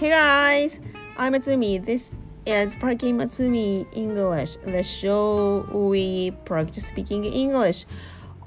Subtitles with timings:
[0.00, 0.80] Hey guys,
[1.18, 1.84] I'm Matsumi.
[1.84, 2.10] This
[2.46, 7.84] is Parking Matsumi English, the show we practice speaking English,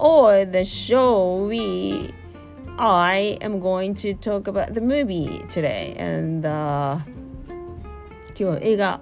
[0.00, 2.12] or the show we
[2.76, 5.94] I am going to talk about the movie today.
[5.96, 6.98] And、uh,
[8.36, 9.00] 今日映画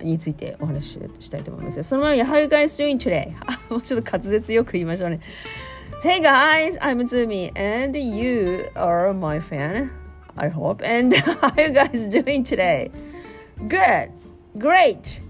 [0.00, 3.30] についてお話ししたいと思いますその前に How you guys doing today?
[3.70, 5.20] もうちょっと滑舌よく言いましょうね。
[6.02, 10.03] Hey guys, I'm Zumi and you are my fan.
[10.36, 10.82] I hope.
[10.84, 12.90] And how you guys doing today?
[13.68, 14.10] Good.
[14.58, 15.20] Great.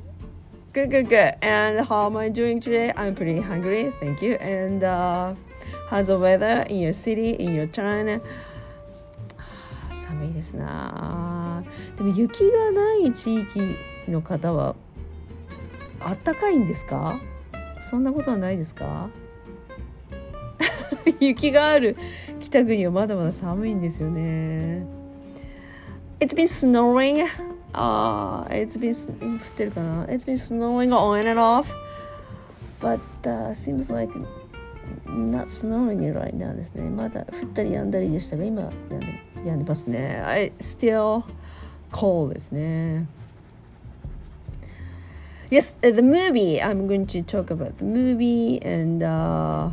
[0.73, 1.35] Good, good, good.
[1.43, 2.93] And how am I doing today?
[2.97, 3.93] I'm pretty hungry.
[4.01, 4.35] Thank you.
[4.35, 5.35] And uh,
[5.89, 8.21] how's the weather in your city, in your town?
[10.07, 11.65] 寒いですな
[11.97, 13.61] でも雪がない地域
[14.09, 14.77] の方は
[15.99, 17.19] あったかいんですか
[17.81, 19.09] そんなことはないですか
[21.21, 21.97] 雪がある
[22.41, 24.94] 北国はまだまだ寒いんですよね。
[26.20, 27.28] It's been snowing.
[27.74, 31.66] Uh, it's been 降ってるかな It's been snowing on and off.
[32.82, 34.12] But、uh, seems like
[35.06, 36.90] not snowing right now ですね。
[36.90, 39.06] まだ降ったり止んだりでしたが今止んで
[39.44, 40.22] 止んでますね。
[40.26, 41.24] I still
[41.92, 43.06] cold ですね。
[45.50, 46.62] Yes, the movie.
[46.62, 49.72] I'm going to talk about the movie and、uh,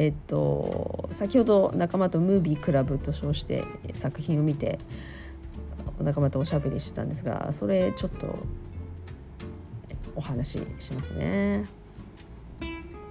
[0.00, 4.78] えっと先ほど仲間とムービークラブと称して作品を見て
[6.00, 8.38] 仲間とおしゃべりしてたんですがそれちょっと
[10.16, 11.66] お話ししますね。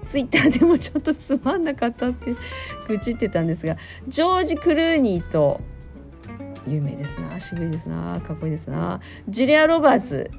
[0.03, 2.35] ツイッターでもちょっとつまんなかったって
[2.87, 5.61] 愚痴ってたんですがジョージ・クルーニーと
[6.65, 7.39] 有名ですな。
[7.39, 8.19] 渋いですな。
[8.21, 8.99] かっこいいですな。
[9.27, 10.31] ジュリア・ロバーツ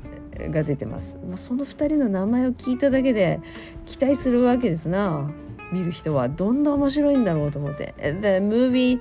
[0.48, 3.40] が出てます、まあ、その2人の名前を聞いただけで
[3.84, 5.30] 期待するわけですな。
[5.72, 7.94] 見る人はどんな面白いんだろうと思って。
[7.98, 9.00] The movie、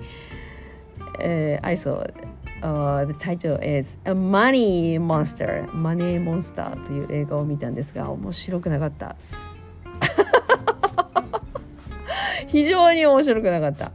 [1.19, 2.05] uh, I saw
[2.61, 9.15] Uh, the title is A Money Monster Money Monster という映画を見たんですが面白くなかった。
[12.47, 13.93] 非常に面白くなかった。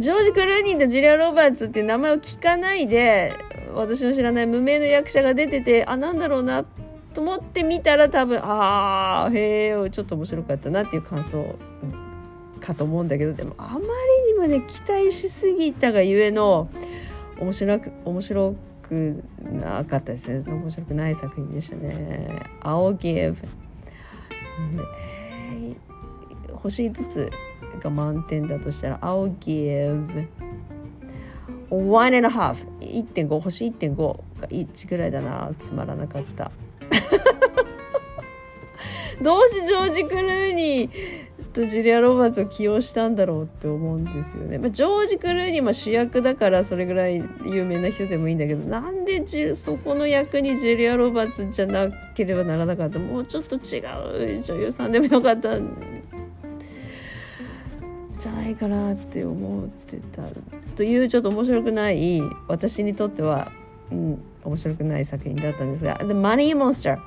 [0.00, 3.34] ジョージ・クルーニーとジュリア・ロバーツって名前を聞かないで
[3.74, 6.64] 私の知らない無名の役者が出ててあなんだろうな。
[7.12, 11.56] と思って見たら多分ああへえちょっと面白かったなっていう感想
[12.60, 13.84] かと思うんだけどでもあまり
[14.32, 16.68] にもね期待しすぎたがゆえの
[17.40, 20.44] 面白く面白くなかったですね。
[20.46, 22.42] 面白くない作品でしたね。
[22.60, 23.36] I'll give、
[25.62, 27.30] えー、星5つ
[27.80, 30.28] が満点だとしたら I'll give
[31.70, 33.96] one and a half 1.5星1.5
[34.40, 35.50] が1ぐらいだな。
[35.58, 36.52] つまらなかった。
[39.22, 41.22] どうしてジョージ・クルーニー
[41.52, 44.58] とジュリア・ロバーツを起用したんだろうって思うんですよね。
[44.58, 53.80] まあ、ジョージ・クルーニーは主役だからそれぐらい有名な人でもいいんだけどなんでそこの役にジュリア・ロバーツじゃなければならなかったもうちょっと違
[54.38, 60.22] う女優さんでもよかったじゃないかなって思ってた
[60.76, 63.52] というちょっと面白くない私にとっては、
[63.90, 66.98] うん、面白くない作品だったんですが「The Money Monster」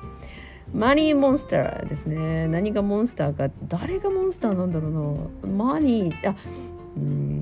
[0.74, 2.48] マニーモンスターですね。
[2.48, 3.50] 何がモンスターか。
[3.68, 5.54] 誰がモンスターなんだろうな。
[5.54, 6.36] マニーあ
[6.96, 7.36] うん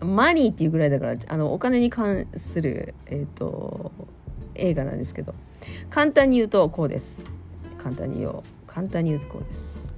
[0.00, 3.90] マニーっていうぐらいだからあのお金に関する、えーと、
[4.54, 5.34] 映画なんですけど。
[5.90, 7.22] 簡単に言うとこうです。
[7.78, 8.42] 簡単に言う。
[8.66, 9.92] 簡単に言うとこうです。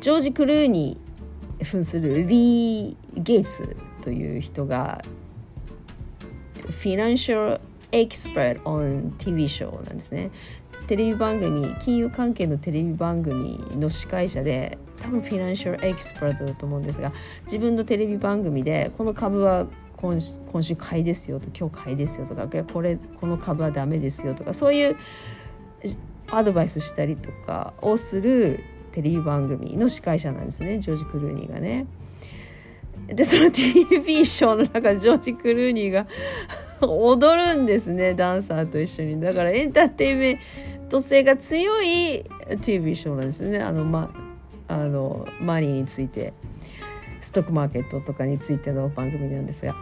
[0.00, 0.98] ジョージ・クルーに
[1.62, 5.02] 扮するリー・ゲイツという人が
[6.82, 7.60] Financial
[7.92, 10.30] Expert on TV Show なんですね
[10.86, 17.12] テレビ番組金融関係のテレビ番組の司会者で多分フィナンシャルエキスパートだと思うんですが
[17.44, 20.20] 自分のテレビ番組でこの株は今
[20.52, 24.96] 今週買いですよと今日買いですよとかこれこの株はダメですよとかそういう
[26.30, 28.60] アドバイスしたりとかをする
[28.92, 31.86] テレビ番組の司会者なんですねジョージ・クルーニーがね。
[33.06, 36.08] でその TV ショーの中ジョージ・クルーニーが
[36.86, 39.20] 踊るんですねダンサーと一緒に。
[39.20, 40.38] だからエンターテインメン
[40.88, 42.24] ト性が強い
[42.60, 43.60] TV ショーなんですね。
[43.60, 44.10] あの,、ま、
[44.68, 46.32] あのマニーについて。
[47.26, 49.74] ストックマーケットとかについての番組なんですが。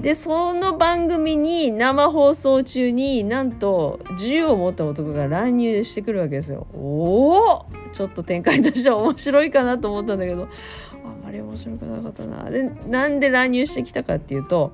[0.00, 6.66] でその番組に生放送中になんと銃を持った男が乱入してくるわけですよ。
[6.74, 10.48] おおちょっと展開としては面白いかなと思ったんだけど
[11.04, 12.50] あんまり面白くなかったな。
[12.50, 14.72] でなんで乱入してきたかっていうと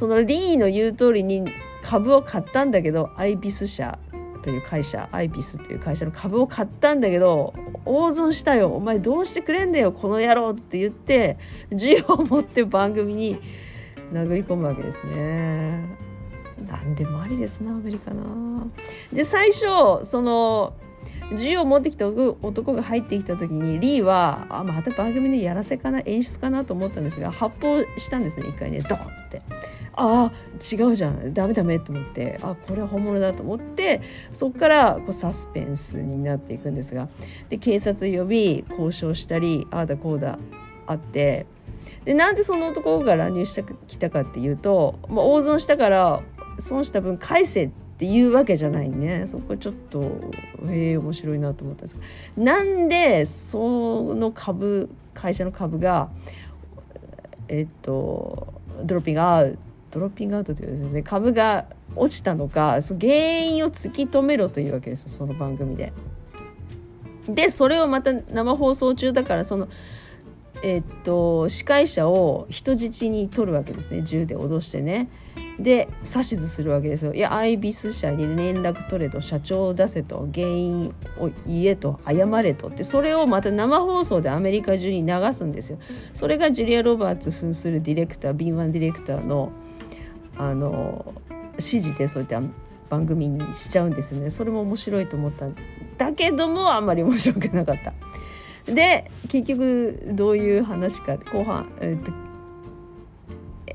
[0.00, 1.44] そのリーの言う通りに
[1.82, 3.98] 株を買ったんだけどアイビス社
[4.42, 7.52] という会社アイビスという会社の株を買ったんだけど
[7.84, 11.36] 大損したよお前どうしてくれんだよこの野郎って言って
[11.70, 13.42] 需要を持って番組に
[14.10, 15.84] 殴り込むわけですね。
[16.66, 18.22] 何でもありですなアメリカな。
[19.12, 20.72] で最初その
[21.36, 28.80] 銃を持ってきた男が入ってきた時にリーはあまた番組でやらせかな演出かなと思ったんですが発砲したんですね一回ね。
[28.80, 29.42] ドンって。
[29.94, 30.32] ああ
[30.72, 31.34] 違うじゃん。
[31.34, 32.38] ダメダメと思って。
[32.42, 34.00] あこれは本物だと思って。
[34.32, 37.08] そこからこうサスペンスになっていくんですが。
[37.48, 40.38] で警察呼び交渉したりああだこうだ
[40.86, 41.46] あって。
[42.04, 46.22] でなんでその男が乱入してきたかっていうと、まあ、大損したから
[46.58, 50.00] 損した分返せってっていうわけじゃないねそこちょっと
[50.70, 52.00] へえ面白いなと思ったんですけ
[52.38, 56.08] どなんでその株会社の株が
[57.48, 58.54] えっと
[58.84, 59.58] ドロッピングアウト
[59.90, 65.92] ドロッピングアウトというですね株が落ちたのかその原因を突き止めろというわけですその番組で。
[67.28, 69.68] でそれをまた生放送中だからその
[70.62, 75.10] えっと司会者を人質に取るわけですね銃で脅してね。
[75.62, 77.12] で指図するわけですよ。
[77.12, 85.78] いやアイビス社に連絡取れと社長を出せと原因を言えと謝れとってそれをまた生放送でアメリカ中に流すんですよ。
[86.14, 89.52] それがジュリア・ロバーツ扮するディレクター B1 ディレクターの
[90.36, 91.14] あの
[91.52, 92.40] 指示でそういった
[92.88, 94.30] 番組にしちゃうんですよね。
[94.30, 95.54] それも面白いと思ったん
[95.98, 97.92] だけどもあんまり面白くなかった。
[98.72, 102.29] で結局どういう話か後半、えっと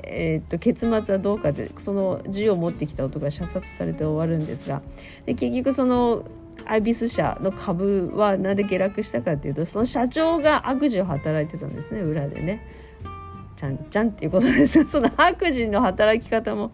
[0.07, 4.81] えー、っと結末はどうかでその銃を持ってきた男が射殺されて終わるんですが
[5.25, 6.25] で結局その
[6.66, 12.66] アイビス社の株はなんで下落したかっていうとその社長が悪事を働いてたんですね裏でね。
[13.56, 16.72] ちゃんちゃんっていうことですその悪事の働き方も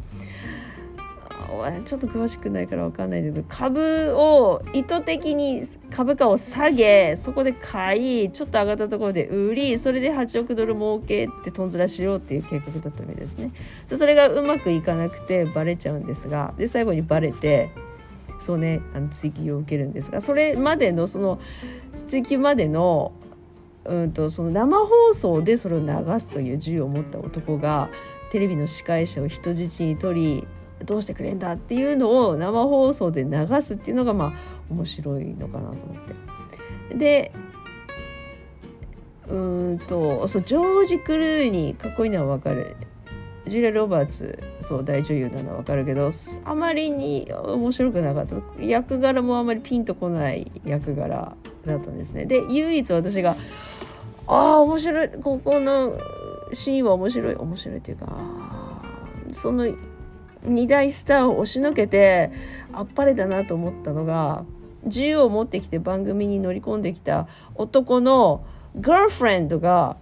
[1.85, 13.51] ちょっと詳しくないから分かんないけど株を意図的に株価を下げそこで買いちょっと上がったところで売りそれで8億ドル儲けってとんずらしようっていう計画だったわけですね。
[13.85, 17.71] それがうまくいかなくてバレちゃうんですがで最後にバレて
[18.39, 21.39] そうねあの追及を受けるんですがそれまでのその
[22.07, 23.11] 追及までの
[23.85, 25.87] うんとその生放送でそれを流
[26.19, 27.89] すという銃を持った男が
[28.31, 30.47] テレビの司会者を人質に取り
[30.83, 34.33] どうしてくれんだっていうのを生放送で流すっていうのがまあ
[34.69, 36.03] 面白いのかなと思っ
[36.89, 36.95] て。
[36.95, 37.31] で
[39.29, 39.35] う
[39.75, 42.75] んとそうジョージ・クルーニーかっこいいのは分かる。
[43.47, 46.11] ジュリア・ロバーツそう大女優なのは分かるけど
[46.45, 48.35] あまりに面白くなかった。
[48.63, 51.35] 役柄もあまりピンとこない役柄
[51.65, 52.25] だったんですね。
[52.25, 53.35] で唯一私が
[54.27, 55.97] ああ面白いここの
[56.53, 57.35] シーンは面白い。
[57.35, 58.07] 面白いっていうか
[59.31, 59.65] その
[60.45, 62.31] 2大スターを押しのけて
[62.73, 64.43] あっぱれだなと思ったのが
[64.85, 68.43] 銃を持ってきて番組に乗り込んできた男の
[68.79, 69.97] ガーフレンドが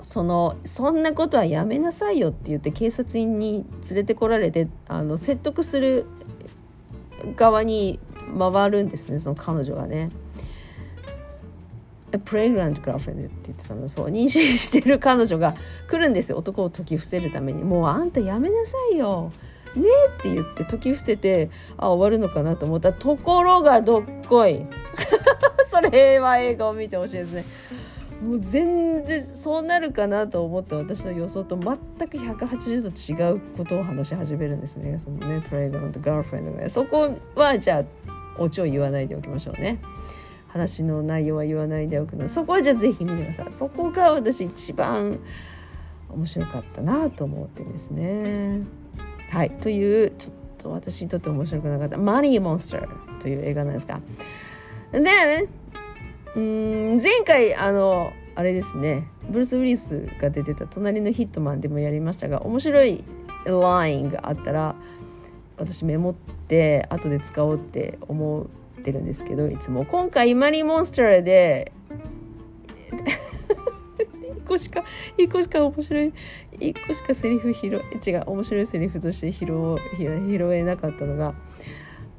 [0.00, 6.06] そのそんなことはやめなさいよって言って警察に連れてこられてあの説得する
[7.36, 7.98] 側に
[8.38, 10.10] 回るんですねその彼女がね。
[12.18, 13.88] プレイグランドガーフレンドって言ってたの。
[13.88, 15.54] そう妊娠してる彼女が
[15.88, 16.38] 来るんですよ。
[16.38, 17.64] 男を解き伏せるために。
[17.64, 19.32] もうあんたやめなさいよ。
[19.76, 19.82] ね
[20.18, 22.92] って言って解き伏せてあ終わるのかなと思った。
[22.92, 24.66] ところがどっこい。
[25.70, 27.44] それは映画を見てほしいですね。
[28.22, 34.98] もう全然そうなるかなと思った私の予想と全く180度違うことを話し始めるんですね。
[34.98, 37.84] そのねプレイグランドガーフレンドがそこはじゃあ
[38.38, 39.78] オチを言わないでおきましょうね。
[40.54, 42.28] 話の内容は言わないでおくの。
[42.28, 45.18] そこはじゃあぜひ見てくださいそこが私一番
[46.08, 48.60] 面白かったなと思ってですね。
[49.30, 49.50] はい。
[49.50, 54.00] というちょっと私にとって面白くなかった「マニー・モンスター」という映画なんですか
[54.92, 55.48] で
[56.36, 59.08] うん前回あのあれですね。
[59.28, 63.02] ブルース・ウィリスが出てた「隣のヒットマン」でもやりましたが面白い
[63.44, 64.76] ラインがあったら
[65.56, 66.14] 私メモっ
[66.46, 68.48] て後で使おうって思う
[68.84, 69.86] ってるんですけどいつも。
[69.86, 71.72] 今回マリーモンスターで
[74.44, 74.84] 1個しか
[75.16, 76.12] 1個しか面白い
[76.52, 81.34] 1個しかセリフ拾違う面白いセリフとして拾拾えなかったのが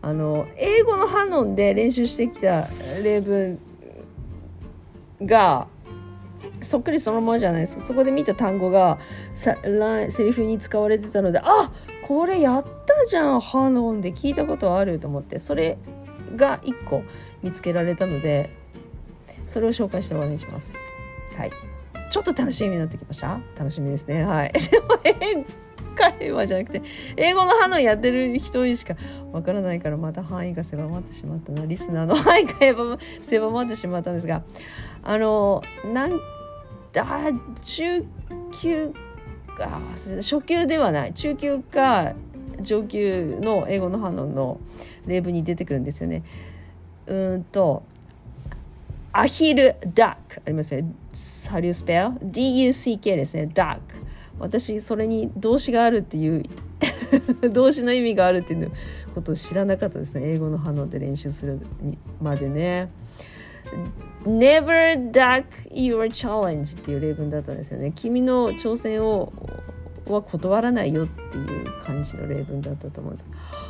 [0.01, 2.67] あの英語のハノンで練習してきた
[3.03, 3.59] 例文
[5.21, 5.67] が
[6.61, 8.97] そっくりそのままじゃないですそこで見た単語が
[9.35, 9.55] さ
[10.09, 11.71] セリフに使われてたのであ
[12.07, 14.13] これやったじゃんハノンで。
[14.13, 15.39] 聞いたことあると思って。
[15.39, 15.77] それ
[16.35, 17.03] が1個
[17.43, 18.49] 見つけられたので
[19.47, 20.77] それを紹介して終わりにします。
[21.37, 21.51] はい。
[22.09, 23.39] ちょっと楽しみになってきました？
[23.57, 24.23] 楽しみですね。
[24.23, 24.53] はい。
[25.95, 26.81] 会話じゃなくて
[27.15, 28.95] 英語のハノンやってる人にしか
[29.31, 31.65] わからないからまた範囲が狭まってしまったな。
[31.65, 34.43] リスナーの範囲が狭まってしまったんですが
[35.03, 35.63] あの
[35.93, 36.13] なん
[36.97, 37.29] あ
[37.61, 38.05] 中
[38.61, 38.91] 級
[39.59, 40.21] あ忘れた。
[40.21, 41.13] 初級ではない。
[41.13, 42.13] 中級か
[42.65, 44.59] 上級の英語のハノンの
[45.05, 46.23] 例文に出てくるんですよね。
[47.07, 47.83] うんと
[49.13, 50.81] アヒルダックありますよ。
[51.13, 52.17] How do you spell?
[52.21, 53.49] D-U-C-K ですね。
[53.53, 53.81] ダック。
[54.39, 56.43] 私それに動詞があるっていう
[57.53, 58.71] 動詞の意味があるっていう
[59.13, 60.21] ことを知らなかったですね。
[60.25, 61.59] 英語の反応で練習する
[62.21, 62.89] までね。
[64.25, 67.93] Never duck your challenge っていう例文だったんですよね。
[67.95, 69.31] 君の挑戦を
[70.13, 73.27] は断らないよっていう感じの例文だったと思うんです。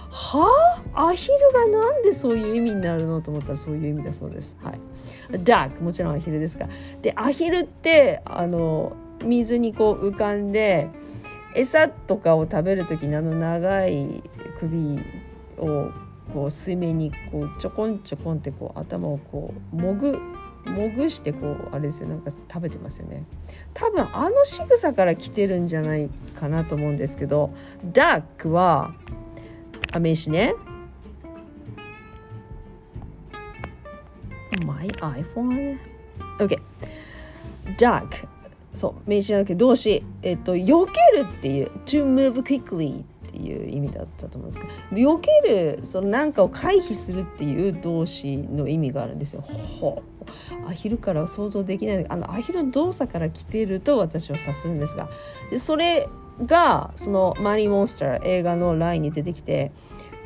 [0.10, 1.08] はあ？
[1.08, 4.58] アヒルがなんでそういう意味になるのと思ったらそういう意味だそうです。
[4.62, 4.80] はい。
[5.44, 6.68] ダークもちろんアヒルですが。
[7.02, 10.90] でアヒルってあの水にこう浮かんで
[11.56, 14.22] 餌とかを食べる時にあの長い
[14.60, 15.00] 首
[15.58, 15.90] を
[16.34, 20.20] こう水面にこうちょこんちょこんってこう頭をこうもぐ
[20.66, 23.24] もぐしてこうあれですよなんか食べてますよね。
[23.74, 27.52] 多分あの仕草から来てるんじゃないかなと思うんですけど
[27.94, 28.94] ダックは
[29.94, 30.56] あ名詞ね。
[34.66, 35.78] My iPhone?
[36.40, 36.60] OK
[37.78, 38.28] ダック
[38.74, 40.04] そう名詞じゃなくて動詞。
[40.24, 49.42] えっと避けるっていう to move quickly っていう意味だったと思うんですけど避けるその何かを回避するっていう動詞の意味があるんですよ。
[49.42, 50.02] ほ
[50.68, 55.10] アヒルからは想像できないあのアヒルの動作から来ていると私は察するんですが
[55.52, 56.08] でそれ
[56.46, 59.72] がその「マリー・モンスター」映画のラインに出てきて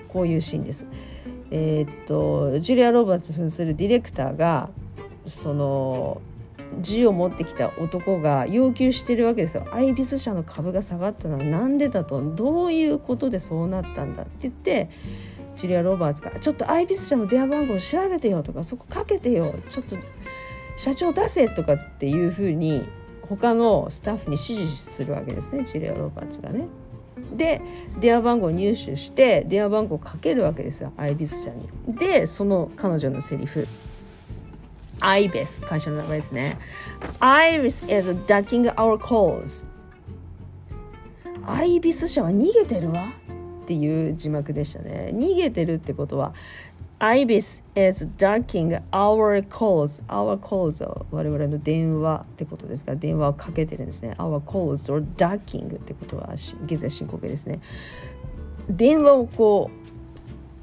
[0.07, 0.85] こういうシーンです。
[1.51, 4.69] えー、っとジュリア・ロバーツ扮するディレクターが
[5.25, 6.21] その
[6.81, 9.65] 銃を持ってきた男が要求してるわけですよ。
[9.71, 14.89] アイビス社の株が下がったのは何でだとどういうことでそうなったんだって言って
[15.59, 16.29] ジュリア・ロバーツか。
[16.29, 19.97] ら「ちょっとアイビス社の電話番号調べてよ」とか「そこかけてよ」ちょっと
[20.77, 22.87] 社長出せとかっていうふうに
[23.27, 25.65] 他のスタッフに指示するわけですね。
[25.65, 26.67] ジュリア・ロバーツがね。
[27.35, 27.61] で
[27.99, 30.93] 電話番号入手して電話番号かけるわけですよ。
[30.95, 31.67] アイビス社に。
[31.95, 33.67] でその彼女のセリフ。
[35.01, 36.57] アイビス会社の名前ですね。
[37.19, 39.65] アイビス is ducking our calls.
[41.45, 43.18] アイビス社は逃げてるわ。
[43.69, 45.11] っていう字幕でしたね。
[45.13, 46.33] 逃げてるってことは
[46.97, 54.15] Ibis is ducking our calls our calls は我々の電話ってことですが電話をかけてるんですね。
[54.17, 56.33] Our calls or ducking ってことは
[56.65, 57.59] 現在進行形ですね。
[58.67, 59.69] 電話をこ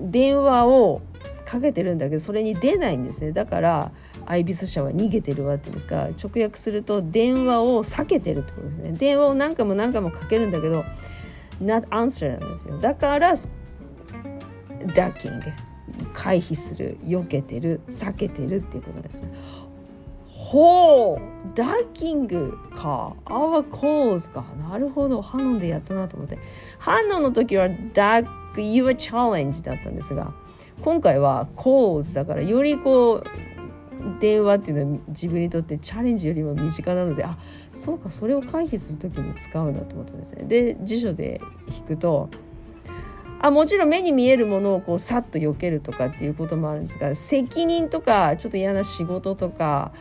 [0.00, 1.00] う電話を
[1.44, 3.30] かけてるんだけどそれに出ないんですね。
[3.30, 3.92] だから
[4.26, 8.90] アイビス社は逃げてるわってですか直訳すると電話を避けてるってことですね。
[8.90, 10.84] 電話を何回も何回もかけるんだけど
[11.62, 12.78] not answer なんですよ。
[12.78, 13.34] だから
[14.94, 15.46] ダッキング
[16.12, 19.24] 回避する避けてる避けてるっていうことです。
[20.28, 21.20] ほう
[21.54, 23.14] ダッキングか。
[23.24, 25.22] our calls かなるほど。
[25.22, 26.38] ハノンでやったなと思って。
[26.78, 30.32] ハノンの時はダック your challenge だったんですが
[30.82, 33.24] 今回は calls だからよりこう
[34.20, 37.36] 電話っていうのは自分にとってチャレンジよりも身近なのであ
[37.72, 40.44] そうかそれを回避する時に使うんだと思ったんですね。
[40.44, 42.28] で辞書で引くと
[43.40, 49.92] あもちろん目に見えるものをこうさっと避けるとかっていうこともあるんですが責任とかちょっと嫌な仕事とか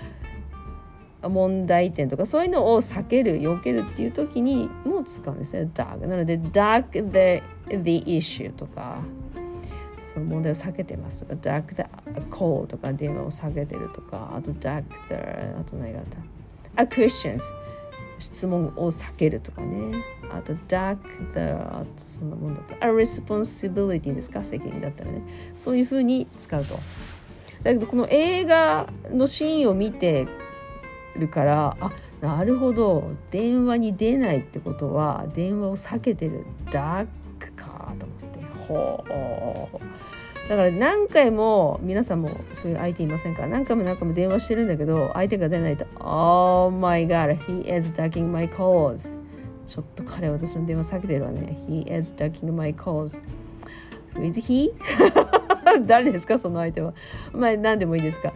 [1.22, 5.70] 問題点とかそういうのを避ける避けるっていう時にも使うんですね。
[5.74, 7.44] dark なので dark the,
[7.84, 9.00] the issue とか
[10.16, 11.26] その問題を避けてます。
[11.26, 11.84] とか duck the
[12.32, 15.16] call とか電話を避けてるとかあと duck the
[15.60, 16.06] あと何があっ
[16.76, 17.42] た？a questions
[18.18, 20.02] 質問を避けるとかね。
[20.32, 20.98] あと duck
[21.34, 22.88] the あとそんなもんだった。
[22.88, 24.44] a responsibility ですか？
[24.46, 25.22] 責任だったらね。
[25.56, 26.76] そういうふうに使うと。
[27.64, 30.28] だけどこの映画のシーンを見て
[31.18, 31.92] るからあ
[32.22, 33.12] なるほど。
[33.32, 36.46] 電話に出ないってことは電話を避けてる。
[36.72, 37.08] ダッ
[37.38, 38.25] クかと思って。
[38.68, 40.50] ほう。
[40.50, 49.16] だから何回も皆さんもそういう相手いませんか何回も何回も電話してるんだけど相手が出ないと「Oh my god he is ducking my calls」
[49.66, 53.20] ちょっと彼は私の電話避けてるわね「He is ducking my calls」
[54.14, 54.72] Who is he?
[55.88, 56.94] 誰ですかその相手は。
[57.34, 58.34] まあ何でもいいですか。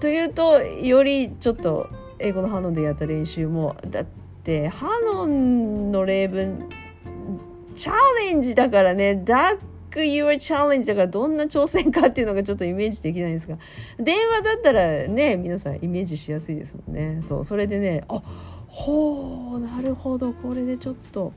[0.00, 1.88] というとよりちょっと
[2.18, 4.04] 英語のハノンでやった練習もだっ
[4.44, 6.68] てハノンの例文
[7.78, 9.58] チャレンジだからね、ダッ
[9.90, 13.56] ク your challenge だからどんな挑戦かっていうのがちょっとイメージできないんですが、
[13.98, 17.20] 電話だったらね、皆さんイメージしやすいですもんね。
[17.22, 18.20] そう、それでね、あ
[18.66, 21.32] ほう、なるほど、これでちょっと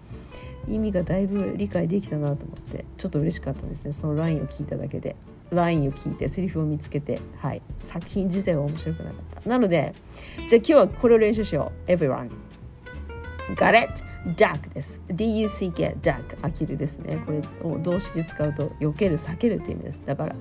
[0.68, 2.86] 意味がだいぶ理解できたなと思って。
[2.98, 3.94] ちょっと嬉しかったですね。
[3.94, 5.16] そのラインを聞いただけで。
[5.52, 7.62] ラインを聞いてセリフを見つけてはい。
[7.80, 9.50] 作品自体は面白くなかった。
[9.50, 9.94] なので
[10.48, 11.92] じゃあ今日はこれを練習しよう。
[11.92, 12.30] Everyone
[13.58, 14.11] Got it?
[14.36, 15.02] Duck です。
[15.10, 17.18] D-U-C-K duck アキルですね。
[17.26, 20.02] これを動詞で使うと避ける避けるっていう意味です。
[20.06, 20.36] だから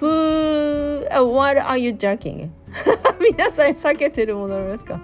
[0.00, 2.50] Who what are you ducking?
[3.20, 5.00] 皆さん避けてるものありますか？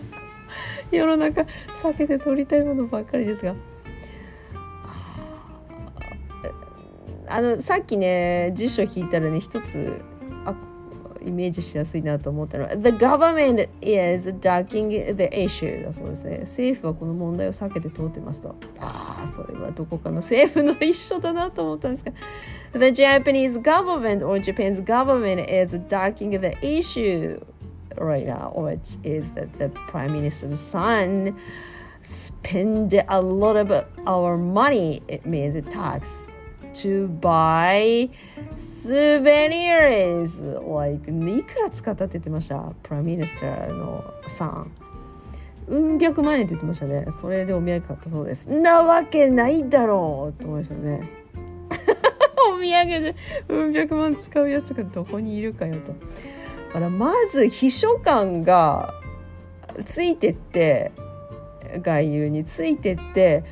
[0.90, 1.42] 世の中
[1.82, 3.54] 避けて取りたいものばっかりですが。
[7.30, 10.00] あのさっきね辞書引いたらね一つ
[11.24, 22.12] イメージしやすいなと思ったのは The government is ducking the issue だそうですね政府はこの問題を避けて通ってますとああそれはどこかの政府の一緒だなと思ったんですが
[22.72, 27.40] The Japanese government or Japan's government is ducking the issue
[27.96, 31.34] right now which is that the prime minister's son
[32.02, 33.70] spend a lot of
[34.06, 36.26] our money it means tax
[36.82, 38.08] to buy
[38.56, 40.40] souvenirs.
[40.62, 42.72] Like いくら使ったって言ってました？
[42.82, 44.70] プライミニスターのさん。
[45.68, 47.06] うん百万円って言ってましたね。
[47.10, 48.48] それでお土産買ったそうです。
[48.48, 51.08] なわけないだろうと思いましたね。
[52.54, 53.14] お土産で
[53.48, 55.92] うん百万使うやつがどこにいるかよと。
[55.92, 58.94] だからまず秘書官が
[59.84, 60.92] ついてって
[61.82, 63.44] 外遊についてって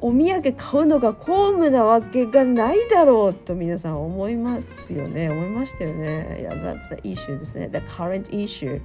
[0.00, 5.28] お土産買うのが公務なわけがないだろうと皆さん思いますよね。
[5.28, 6.38] 思いましたよね。
[6.40, 7.68] いやだったイシューですね。
[7.68, 8.80] The current issue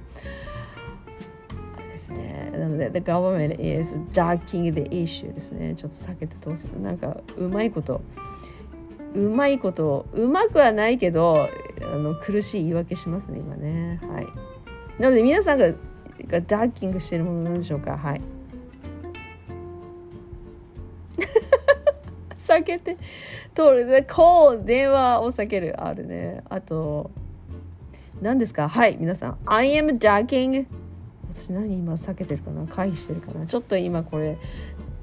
[1.78, 2.50] ですね。
[2.52, 5.74] なので The government is ducking the issue ですね。
[5.76, 6.80] ちょっと避けてどうする。
[6.80, 8.00] なんかうまいこと
[9.14, 11.48] うまいことうまくはないけど
[11.80, 14.00] あの苦しい言い訳しますね今ね。
[14.02, 14.26] はい。
[15.00, 15.68] なので皆さんが
[16.26, 17.96] がダッキングしているものなんでしょうか？
[17.96, 18.20] はい。
[22.56, 22.96] 避けて
[23.54, 23.86] 通る。
[23.86, 25.74] で call 電話を避ける。
[25.82, 26.42] あるね。
[26.48, 27.10] あと
[28.20, 28.68] 何ですか？
[28.68, 29.38] はい皆さん。
[29.46, 30.66] I am ducking
[31.30, 32.66] 私何今避けてるかな？
[32.66, 33.46] 回避してるかな？
[33.46, 34.38] ちょっと今これ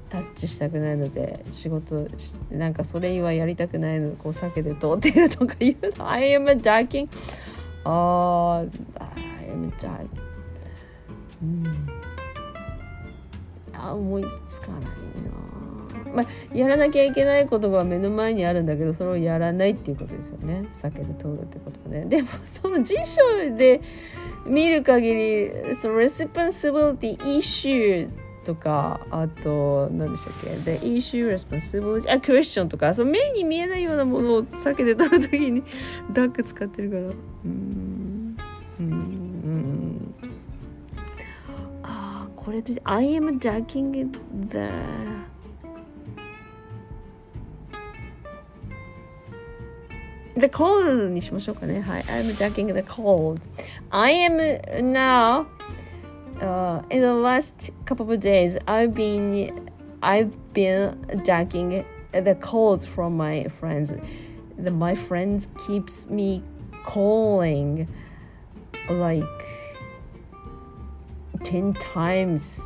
[0.08, 6.10] タッチしたくないので仕事してなんかそれはやりたくないのでこう避けて通ってるとか言うの。
[6.10, 7.08] I am ducking
[7.84, 8.64] あ
[8.98, 10.08] あ I am ducking
[11.42, 11.88] うん。
[13.74, 14.88] あ思いつかないな。
[16.14, 20.66] まあ、やらなきゃいけないことが目の前にあるんだけどそれをやらないっていうことですよね。
[20.72, 22.04] 避けて通るってことね。
[22.04, 23.20] でもその辞書
[23.56, 23.80] で
[24.46, 28.08] 見る限りその responsibility issue
[28.44, 35.62] とかあと何でしたっけ？The issue responsibility あ question とかその目に見えないようなものを避けて取るときに
[36.12, 37.02] ダック使ってるから。
[37.02, 38.36] うん。
[38.80, 40.14] うん。
[41.82, 44.10] ああこれと I am ducking
[44.50, 44.58] the
[50.35, 51.81] the cold にしましょうかね。
[51.81, 52.01] はい。
[52.03, 53.41] I'm ducking the cold.
[53.89, 54.37] I am
[54.91, 55.47] now,
[56.39, 59.69] uh, in the last couple of days, I've been,
[60.01, 63.93] I've been ducking the calls from my friends.
[64.57, 66.43] The, my friends keeps me
[66.83, 67.87] calling
[68.89, 69.23] like
[71.43, 72.61] 10 times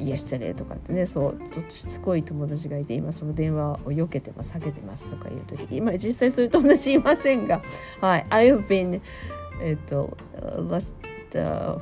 [0.00, 7.60] いや失礼とかってねそうちょっとしつこい友達がいて今その電話を避けてます避けてますとかいう時今実際そういう友達いませんが
[8.00, 9.00] はい I've been
[9.62, 10.16] えっと
[10.68, 10.92] last、
[11.32, 11.78] uh,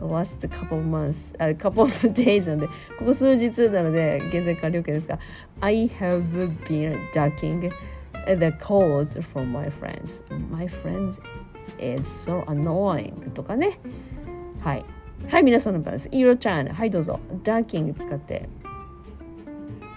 [0.00, 2.66] last couple of months a couple of days なんで
[2.98, 5.18] ここ数日なので現在完了形ですが
[5.60, 6.22] I have
[6.66, 7.70] been ducking
[8.38, 11.20] the calls from my friends my friends
[11.78, 13.78] is so annoying とかね
[14.60, 14.84] はい
[15.30, 16.08] はい、皆さんの番です。
[16.10, 16.70] Your turn。
[16.72, 17.18] はい、どうぞ。
[17.42, 18.48] ダーキング使って。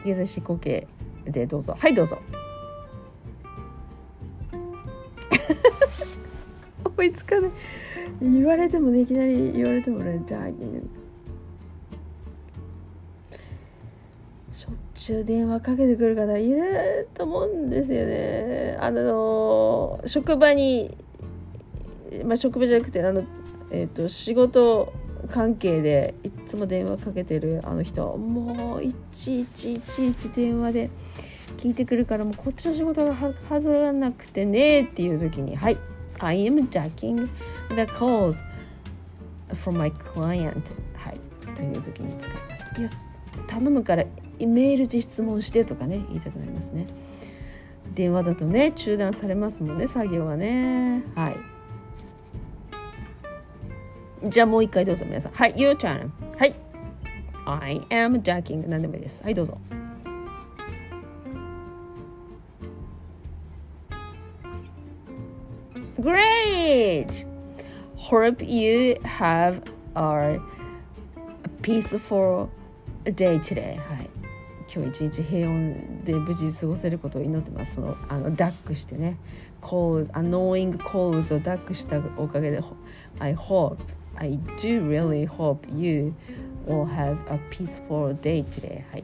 [0.05, 0.87] 現在進行形
[1.25, 1.75] でどうぞ。
[1.77, 2.17] はい、どうぞ。
[6.85, 7.51] 思いつかない。
[8.21, 10.83] 言われてもね、いきなり言われてもね、ダーキング。
[14.51, 18.77] しょっちゅう電話かけてくる方いると思うんですよね。
[18.79, 20.95] あの職場に、
[22.23, 23.23] まあ、職場じゃなくてあの、
[23.71, 24.93] えーと仕事
[25.27, 30.89] 関係でいつも電話かけてるあの人もういちいちいちいち電話で
[31.57, 35.77] 聞いてくるからもうこっちの仕事がはずらなくてねっていう時に「はい
[36.19, 37.27] I am jacking
[37.69, 38.37] the calls
[39.49, 40.53] from my client」
[40.95, 41.19] はい
[41.55, 42.81] という時に使います。
[42.81, 42.89] いや
[43.47, 44.03] 頼むから
[44.39, 46.85] メールで質問してとかね言いたくなりますね。
[47.95, 51.56] 電話だとね中断されますもんね作業がねはい。
[54.29, 55.31] じゃあもう一回どうぞ皆さん。
[55.33, 56.09] はい、Your turn.
[56.37, 56.67] はい。
[57.47, 59.57] I am ducking 何でもいいですはいどうぞ
[65.99, 67.25] Great!
[67.95, 69.61] Hope you have
[69.95, 70.39] a
[71.61, 72.49] peaceful
[73.03, 73.77] day today.
[73.77, 74.09] はい。
[74.73, 77.75] 今日一日平穏で無事過ごせることを祈ってます。
[77.75, 79.17] そのあのダックしてね、
[79.61, 82.61] calls, annoying calls をダックしたおかげで、
[83.19, 83.77] I hope,
[84.17, 86.13] I do really hope you
[86.65, 88.83] will have a peaceful day today.
[88.91, 89.03] はい。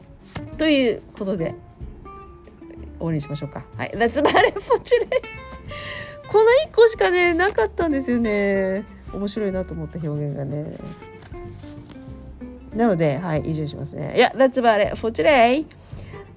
[0.58, 1.54] ということで、
[2.98, 3.64] 終わりにしましょうか。
[3.76, 3.90] はい。
[3.94, 5.08] That's about it for today.
[6.28, 10.76] この1個しかねなかったんですよね面白いなと思った表現がね
[12.74, 15.64] なのではい以上にしますね Yeah that's about it for today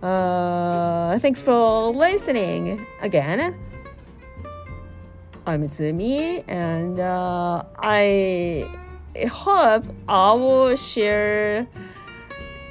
[0.01, 3.55] uh, thanks for listening again
[5.46, 8.68] I'm Tsumi and uh, I
[9.28, 11.66] hope I will share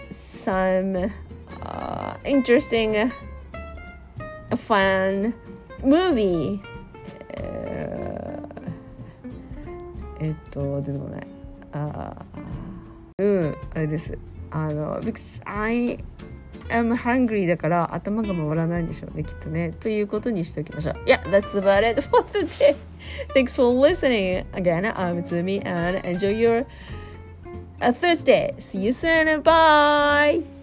[0.09, 1.11] some
[1.61, 3.11] uh, interesting
[4.55, 5.33] fun
[5.83, 6.59] movie
[10.19, 11.27] えっと出てこない
[11.73, 12.15] あ
[13.17, 14.17] うんあれです
[14.51, 15.97] あの because I
[16.68, 22.76] I'm hungry だから頭が回らないんでしょうねきっとねということにしておきましょう Yeah that's about it for today
[23.34, 26.66] Thanks for listening again I'm Tsumi and enjoy your
[27.80, 30.55] Thursday see you soon bye